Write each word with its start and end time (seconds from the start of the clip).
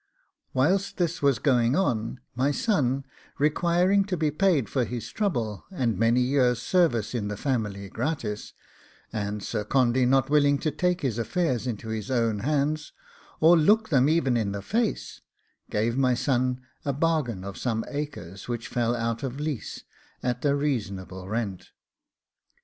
Whilst 0.51 0.97
this 0.97 1.21
was 1.21 1.37
going 1.37 1.75
on, 1.75 2.21
my 2.33 2.49
son 2.49 3.05
requiring 3.37 4.03
to 4.05 4.17
be 4.17 4.31
paid 4.31 4.67
for 4.67 4.83
his 4.83 5.07
trouble 5.11 5.63
and 5.69 5.95
many 5.95 6.21
years' 6.21 6.59
service 6.59 7.13
in 7.13 7.27
the 7.27 7.37
family 7.37 7.87
gratis, 7.87 8.53
and 9.13 9.43
Sir 9.43 9.63
Condy 9.63 10.07
not 10.07 10.27
willing 10.27 10.57
to 10.57 10.71
take 10.71 11.01
his 11.01 11.19
affairs 11.19 11.67
into 11.67 11.89
his 11.89 12.09
own 12.09 12.39
hands, 12.39 12.93
or 13.39 13.55
to 13.55 13.61
look 13.61 13.89
them 13.89 14.09
even 14.09 14.35
in 14.37 14.53
the 14.53 14.63
face, 14.63 15.21
he 15.67 15.71
gave 15.71 15.95
my 15.95 16.15
son 16.15 16.61
a 16.83 16.93
bargain 16.93 17.43
of 17.43 17.55
some 17.59 17.85
acres 17.87 18.47
which 18.47 18.69
fell 18.69 18.95
out 18.95 19.21
of 19.21 19.39
lease 19.39 19.83
at 20.23 20.43
a 20.43 20.55
reasonable 20.55 21.27
rent. 21.29 21.73